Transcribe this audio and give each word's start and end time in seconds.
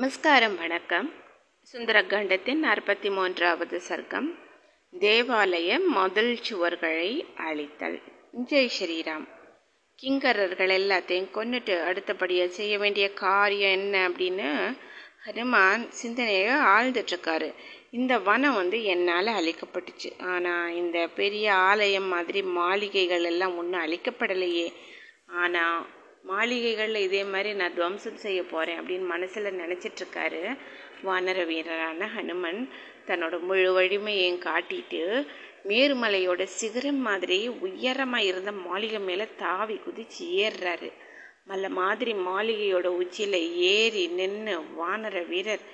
நமஸ்காரம் 0.00 0.56
வணக்கம். 0.56 1.12
சுந்தரகண்டத்தின் 1.72 2.60
நாற்பத்தி 2.62 3.12
மூன்றாவது 3.12 3.80
சர்க்கம். 3.88 4.38
தேவாலய 5.00 5.78
முதல் 5.86 6.38
சுவர்களை 6.48 7.26
அழித்தல். 7.36 8.02
ஜெய் 8.44 8.70
ஸ்ரீராம். 8.78 9.28
கிங்கரர்கள் 10.02 10.72
எல்லாத்தையும் 10.78 11.28
கொன்னுட்டு 11.34 11.84
அடுத்தபடியாக 11.84 12.50
செய்ய 12.50 12.78
வேண்டிய 12.78 13.12
காரியம் 13.12 13.70
என்ன 13.70 14.08
அப்படின்னு 14.08 14.76
ஹனுமான் 15.26 15.88
சிந்தனையை 15.88 16.54
ஆழ்ந்துட்டுருக்காரு. 16.54 17.54
இந்த 17.90 18.18
வனம் 18.18 18.54
வந்து 18.54 18.84
என்னால் 18.84 19.26
அழிக்கப்பட்டுச்சு. 19.26 20.24
ஆனால் 20.24 20.74
இந்த 20.74 21.08
பெரிய 21.08 21.54
ஆலயம் 21.54 22.08
மாதிரி 22.08 22.42
மாளிகைகள் 22.42 23.24
எல்லாம் 23.24 23.56
ஒன்றும் 23.56 23.86
அழிக்கப்படலையே. 23.86 24.72
ஆனால் 25.26 25.86
மாளிகைகளில் 26.24 27.04
இதே 27.06 27.20
மாதிரி 27.24 27.50
நான் 27.60 27.76
துவம்சம் 27.76 28.22
செய்ய 28.24 28.40
போகிறேன் 28.44 28.78
அப்படின்னு 28.80 29.06
மனசில் 29.12 29.58
நினச்சிட்ருக்காரு 29.60 30.42
வானர 31.06 31.38
வீரரான 31.50 32.08
ஹனுமன். 32.16 32.60
தன்னோட 33.08 33.34
முழு 33.48 33.70
வலிமையையும் 33.76 34.42
காட்டிட்டு 34.48 35.02
மேருமலையோட 35.70 36.42
சிகரம் 36.58 37.00
மாதிரி 37.08 37.38
உயரமாக 37.66 38.28
இருந்த 38.30 38.52
மாளிகை 38.66 39.00
மேலே 39.08 39.26
தாவி 39.42 39.76
குதிச்சு 39.86 40.24
ஏறுறாரு. 40.44 40.90
மல்ல 41.50 41.68
மாதிரி 41.80 42.12
மாளிகையோட 42.28 42.88
உச்சியில் 43.02 43.40
ஏறி 43.74 44.04
நின்று 44.18 44.54
வானர 44.80 45.22
வீரர் 45.30 45.64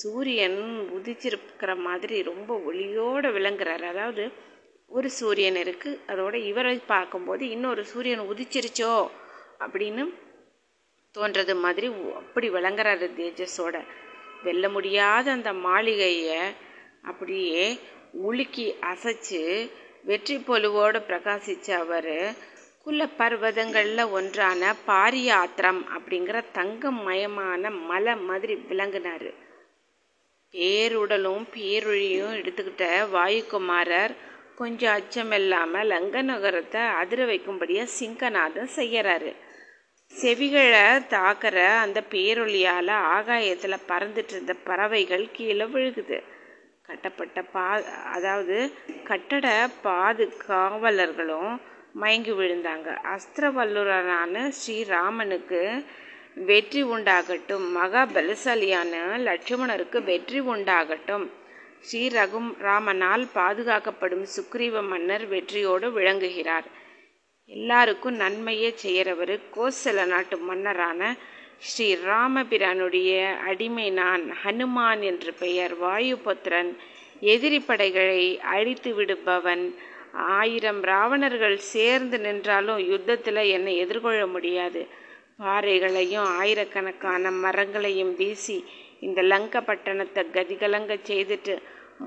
சூரியன் 0.00 0.60
உதிச்சிருக்கிற 0.96 1.72
மாதிரி 1.88 2.16
ரொம்ப 2.30 2.50
ஒளியோடு 2.70 3.30
விளங்குறாரு. 3.36 3.84
அதாவது 3.92 4.24
ஒரு 4.90 5.08
சூரியன் 5.18 5.58
இருக்குது 5.64 6.00
அதோட 6.12 6.34
இவரை 6.50 6.74
பார்க்கும்போது 6.94 7.44
இன்னொரு 7.56 7.82
சூரியன் 7.92 8.26
உதிச்சிருச்சோ 8.32 8.94
அப்படின்னு 9.60 10.04
தோன்றது 11.14 11.54
மாதிரி 11.56 11.86
அப்படி 12.14 12.50
விளங்குறாரு 12.50 13.06
தேஜஸோட. 13.18 13.76
வெல்ல 14.42 14.68
முடியாத 14.68 15.26
அந்த 15.30 15.52
மாளிகையை 15.52 16.40
அப்படியே 17.02 17.78
உலுக்கி 18.12 18.66
அசைச்சு 18.92 19.70
வெற்றி 20.04 20.36
பொலுவோடு 20.38 20.98
பிரகாசித்த 21.08 21.70
அவர் 21.84 22.16
குல 22.82 23.06
பர்வதங்களில் 23.18 24.10
ஒன்றான 24.10 24.74
பாரியாத்திரம் 24.86 25.80
அப்படிங்கிற 25.96 26.44
தங்கம் 26.52 27.08
மயமான 27.08 27.70
மலை 27.86 28.16
மாதிரி 28.16 28.54
விளங்கினார். 28.54 29.30
பேருடலும் 30.54 31.44
பேரொழியும் 31.54 32.34
எடுத்துக்கிட்ட 32.40 32.84
வாயுகுமாரர் 33.14 34.14
கொஞ்சம் 34.56 34.94
அச்சமில்லாமல் 34.98 35.88
லங்க 35.92 36.22
நகரத்தை 36.22 36.82
அதிர 37.00 37.20
வைக்கும்படியாக 37.26 37.94
சிங்கநாதம் 37.98 38.70
செய்யறாரு. 38.76 39.32
செவிகளை 40.12 40.84
தாக்கிற 41.14 41.56
அந்த 41.84 41.98
பேரொழியால் 42.10 42.92
ஆகாயத்தில் 43.14 43.84
பறந்துட்டு 43.88 44.32
இருந்த 44.34 44.54
பறவைகள் 44.68 45.24
கீழே 45.32 45.66
விழுகுது. 45.74 46.18
கட்டப்பட்ட 46.82 47.42
பா 47.54 47.66
அதாவது 48.16 48.56
கட்டட 49.04 49.46
பாதுகாவலர்களும் 49.84 51.52
மயங்கி 52.02 52.32
விழுந்தாங்க. 52.32 52.88
அஸ்திரவல்லுரனான 53.14 54.50
ஸ்ரீராமனுக்கு 54.58 55.62
வெற்றி 56.48 56.82
உண்டாகட்டும் 56.84 57.66
மகா 57.72 58.02
பலசாலியான 58.14 58.92
லட்சுமணருக்கு 59.28 59.98
வெற்றி 60.04 60.40
உண்டாகட்டும். 60.52 61.26
ஸ்ரீ 61.86 62.02
ரகும் 62.08 62.50
ராமனால் 62.62 63.24
பாதுகாக்கப்படும் 63.34 64.24
சுக்ரீவ 64.34 64.82
மன்னர் 64.88 65.24
வெற்றியோடு 65.28 65.86
விளங்குகிறார். 65.92 66.66
எல்லாருக்கும் 67.50 68.16
நன்மையே 68.16 68.70
செய்கிறவர் 68.82 69.34
கோசல 69.56 70.06
நாட்டு 70.06 70.36
மன்னரான 70.38 71.00
ஸ்ரீ 71.68 71.88
ராமபிரானுடைய 72.06 73.10
அடிமை 73.48 73.90
நான் 74.00 74.24
ஹனுமான் 74.42 75.02
என்று 75.10 75.32
பெயர். 75.42 75.74
வாயுபுத்திரன் 75.82 76.70
எதிரி 77.32 77.60
படைகளை 77.60 78.22
அழித்து 78.54 78.92
விடுபவன். 78.98 79.64
ஆயிரம் 80.38 80.82
ராவணர்கள் 80.84 81.58
சேர்ந்து 81.74 82.18
நின்றாலும் 82.18 82.80
யுத்தத்தில் 82.90 83.42
என்னை 83.56 83.74
எதிர்கொள்ள 83.76 84.22
முடியாது. 84.26 84.82
பாறைகளையும் 85.38 86.28
ஆயிரக்கணக்கான 86.40 87.30
மரங்களையும் 87.44 88.12
வீசி 88.16 88.58
இந்த 89.00 89.20
லங்க 89.22 89.60
பட்டணத்தை 89.60 90.22
கதிகலங்க 90.30 90.94
செய்துட்டு 91.04 91.54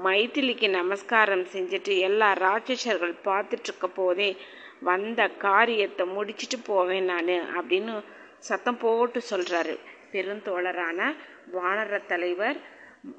மைத்திலிக்கு 0.03 0.67
நமஸ்காரம் 0.69 1.45
செஞ்சுட்டு 1.53 1.93
எல்லா 1.99 2.29
ராட்சசர்கள் 2.41 3.13
பார்த்துட்ருக்க 3.25 3.87
போதே 3.93 4.29
வந்த 4.81 5.21
காரியத்தை 5.39 6.05
முடிச்சுட்டு 6.07 6.57
போவேன் 6.63 7.05
நான் 7.05 7.31
அப்படின்னு 7.57 7.93
சத்தம் 8.39 8.77
போட்டு 8.77 9.19
சொல்கிறாரு 9.29 9.75
பெருந்தோழரான 10.11 10.99
வானர 11.51 11.97
தலைவர் 12.07 12.57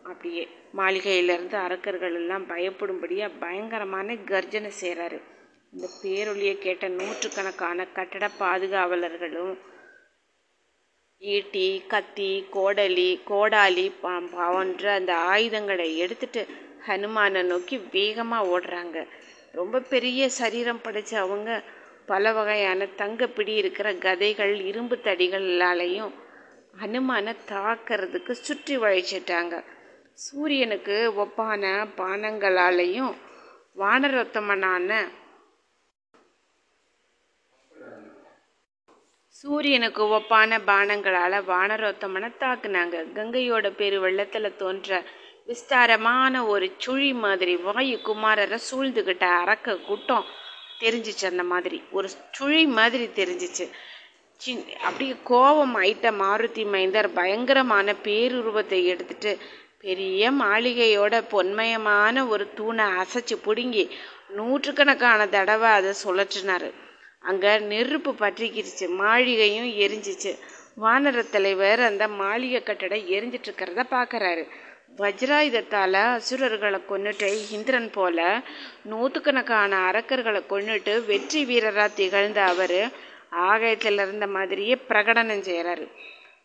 அப்படியே 0.05 0.45
மாளிகையிலேருந்து 0.75 1.57
அரக்கர்கள் 1.59 2.15
எல்லாம் 2.15 2.45
பயப்படும்படியாக 2.49 3.39
பயங்கரமான 3.41 4.17
கர்ஜனை 4.27 4.71
செய்கிறாரு 4.81 5.19
இந்த 5.73 5.87
பேரொழியை 6.03 6.55
கேட்ட 6.59 6.87
நூற்றுக்கணக்கான 6.91 7.87
கட்டட 7.93 8.27
பாதுகாவலர்களும் 8.41 9.55
ஈட்டி 11.21 11.83
கத்தி 11.89 12.47
கோடலி 12.53 13.09
கோடாலி 13.31 13.87
போன்ற 14.01 14.93
அந்த 14.93 15.13
ஆயுதங்களை 15.15 15.97
எடுத்துட்டு 15.97 16.43
ஹனுமானை 16.87 17.43
நோக்கி 17.43 17.77
வேகமாக 17.93 18.51
ஓடுறாங்க. 18.53 18.99
ரொம்ப 19.53 19.81
பெரிய 19.93 20.29
சரீரம் 20.29 20.81
படைச்ச 20.85 21.13
அவங்க 21.15 21.63
பல 22.07 22.33
வகையான 22.33 22.87
தங்கப்பிடி 22.97 23.55
இருக்கிற 23.63 23.89
கதைகள் 23.95 24.55
இரும்பு 24.61 24.97
தடிகளாலையும் 25.05 26.13
ஹனுமானை 26.81 27.35
தாக்கிறதுக்கு 27.53 28.31
சுற்றி 28.31 28.77
வழிச்சிட்டாங்க. 28.79 29.65
சூரியனுக்கு 30.13 30.97
ஒப்பான 31.25 31.65
பானங்களாலையும் 31.97 33.13
வானரத்தமனான 33.77 34.91
சூரியனுக்கு 39.41 40.03
ஒப்பான 40.17 40.59
பானங்களால் 40.69 41.37
வானரோத்தமனை 41.51 42.29
தாக்குனாங்க. 42.41 42.97
கங்கையோட 43.17 43.67
பெரு 43.77 44.01
வெள்ளத்தில் 44.01 44.57
தோன்ற 44.57 45.03
விஸ்தாரமான 45.47 46.47
ஒரு 46.47 46.67
சுழி 46.79 47.11
மாதிரி 47.25 47.57
வாயு 47.57 47.99
குமாரரை 48.07 48.59
சூழ்ந்துக்கிட்ட 48.69 49.27
அரக்க 49.43 49.77
கூட்டம் 49.77 50.25
தெரிஞ்சிச்சு 50.81 51.25
அந்த 51.31 51.45
மாதிரி. 51.53 51.79
ஒரு 51.91 52.09
சுழி 52.39 52.65
மாதிரி 52.79 53.07
தெரிஞ்சிச்சு. 53.21 53.67
சின் 54.41 54.65
அப்படியே 54.83 55.15
கோபம் 55.25 55.77
ஆயிட்ட 55.77 56.11
மாருதி 56.23 56.65
மைந்தர் 56.75 57.11
பயங்கரமான 57.13 57.95
பேருருவத்தை 58.03 58.83
எடுத்துட்டு 58.85 59.33
பெரிய 59.81 60.33
மாளிகையோட 60.43 61.15
பொன்மயமான 61.35 62.29
ஒரு 62.29 62.47
தூணை 62.55 62.85
அசைச்சு 63.03 63.39
பிடுங்கி 63.47 63.87
நூற்றுக்கணக்கான 64.37 65.29
தடவை 65.29 65.71
அதை 65.71 65.95
சுழற்றினார். 66.05 66.69
அங்கே 67.29 67.53
நெருப்பு 67.71 68.13
பற்றிக்கிடுச்சு 68.15 68.87
மாளிகையும் 69.01 69.71
எரிஞ்சிச்சு. 69.85 70.33
வானர 70.77 71.23
தலைவர் 71.31 71.81
அந்த 71.81 72.05
மாளிகை 72.19 72.61
கட்டடம் 72.63 73.09
எரிஞ்சிட்டு 73.15 73.49
இருக்கிறத 73.49 73.83
பார்க்குறாரு 73.91 74.43
வஜ்ராயுதத்தால் 74.99 75.99
அசுரர்களை 76.11 76.79
கொண்டுட்டு 76.83 77.27
இந்திரன் 77.57 77.91
போல 77.91 78.19
நூற்றுக்கணக்கான 78.91 79.73
அரக்கர்களை 79.89 80.41
கொண்டுட்டு 80.53 80.93
வெற்றி 81.07 81.41
வீரராக 81.45 81.95
திகழ்ந்த 81.95 82.41
அவர் 82.45 82.81
ஆகாயத்தில் 83.47 84.03
இருந்த 84.05 84.27
மாதிரியே 84.27 84.77
பிரகடனம் 84.91 85.45
செய்கிறாரு 85.49 85.87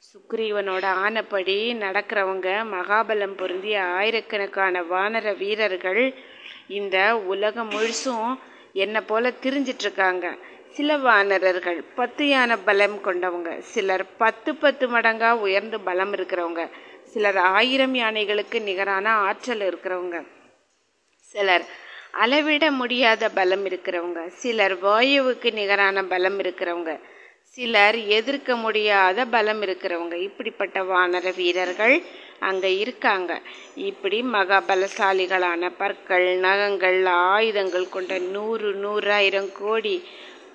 சுக்ரீவனோட 0.08 0.86
ஆனப்படி 1.04 1.56
நடக்கிறவங்க 1.84 2.48
மகாபலம் 2.72 3.36
பொருந்திய 3.36 3.78
ஆயிரக்கணக்கான 3.98 4.82
வானர 4.90 5.36
வீரர்கள் 5.38 6.04
இந்த 6.70 6.98
உலகம் 7.28 7.72
முழுசும் 7.72 8.32
என்னை 8.76 9.02
போல 9.04 9.32
திரிஞ்சிட்ருக்காங்க 9.44 10.26
சில 10.74 10.98
வானரர்கள் 10.98 11.82
பத்து 11.96 12.28
யானை 12.28 12.56
பலம் 12.66 12.98
கொண்டவங்க. 13.04 13.50
சிலர் 13.60 14.06
பத்து 14.18 14.56
பத்து 14.56 14.86
மடங்காக 14.88 15.32
உயர்ந்து 15.32 15.80
பலம் 15.80 16.14
இருக்கிறவங்க. 16.14 16.64
சிலர் 17.04 17.38
ஆயிரம் 17.38 17.96
யானைகளுக்கு 17.96 18.62
நிகரான 18.62 19.12
ஆற்றல் 19.28 19.60
இருக்கிறவங்க. 19.60 20.18
சிலர் 21.32 21.66
அளவிட 22.12 22.72
முடியாத 22.72 23.30
பலம் 23.30 23.66
இருக்கிறவங்க. 23.66 24.28
சிலர் 24.28 24.76
வாயுவுக்கு 24.84 25.54
நிகரான 25.54 26.04
பலம் 26.04 26.40
இருக்கிறவங்க. 26.40 27.00
சிலர் 27.54 27.98
எதிர்க்க 28.08 28.56
முடியாத 28.56 29.26
பலம் 29.26 29.62
இருக்கிறவங்க. 29.62 30.14
இப்படிப்பட்ட 30.14 30.84
வானர 30.84 31.36
வீரர்கள் 31.36 32.02
அங்கே 32.40 32.78
இருக்காங்க. 32.78 33.42
இப்படி 33.76 34.22
மகா 34.22 34.64
பலசாலிகளான 34.68 35.72
பற்கள் 35.78 36.28
நகங்கள் 36.38 37.06
ஆயுதங்கள் 37.06 37.90
கொண்ட 37.90 38.18
நூறு 38.18 38.70
நூறாயிரம் 38.76 39.52
கோடி 39.54 39.96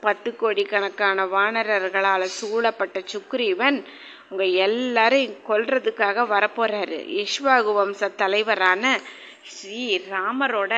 பத்து 0.00 0.30
கோடி 0.36 0.64
கணக்கான 0.64 1.24
வானரர்களால் 1.26 2.34
சூழப்பட்ட 2.38 2.98
சுக்ரீவன் 3.12 3.78
உங்கள் 4.30 4.54
எல்லாரையும் 4.66 5.36
கொல்றதுக்காக 5.48 6.24
வரப்போகிறாரு 6.34 6.98
இஷ்வாகு 7.22 7.72
வம்ச 7.78 8.10
தலைவரான 8.16 8.84
ஸ்ரீ 9.52 9.84
ராமரோட 10.10 10.74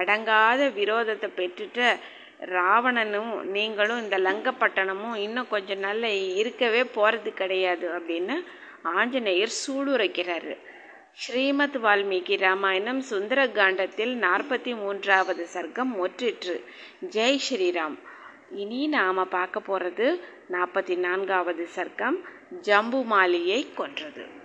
அடங்காத 0.00 0.60
விரோதத்தை 0.78 1.28
பெற்றுட்டு 1.36 1.88
ராவணனும் 2.54 3.30
நீங்களும் 3.56 4.02
இந்த 4.02 4.16
லங்கப்பட்டணமும் 4.18 5.16
இன்னும் 5.16 5.48
கொஞ்சம் 5.48 5.78
நல்ல 5.78 6.10
இருக்கவே 6.40 6.82
போகிறது 6.96 7.30
கிடையாது 7.32 7.86
அப்படின்னு 7.98 8.36
ஆஞ்சநேயர் 8.96 9.54
சூளுரைக்கிறாரு. 9.62 10.52
ஸ்ரீமத் 11.12 11.78
வால்மீகி 11.84 12.34
ராமாயணம் 12.38 13.00
சுந்தர 13.10 13.40
காண்டத்தில் 13.48 14.12
நாற்பத்தி 14.20 14.72
மூன்றாவது 14.82 15.44
சர்க்கம் 15.54 15.92
ஒற்றிற்று 16.04 16.54
ஜெய் 17.10 17.40
ஸ்ரீராம். 17.46 17.96
இனி 18.50 18.88
நாம 18.88 19.24
பார்க்க 19.24 19.60
போறது 19.60 20.20
நாற்பத்தி 20.52 20.98
நான்காவது 20.98 21.68
சர்க்கம் 21.76 22.16
ஜம்பு 22.60 23.04
மாலியை 23.10 23.74
கொன்றது. 23.74 24.37